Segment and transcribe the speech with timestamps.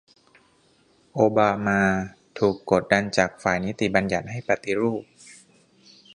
[1.13, 1.79] โอบามา
[2.37, 5.03] ถูกกดดันจากฝ่ายนิติบัญญัติให้ปฏิรูป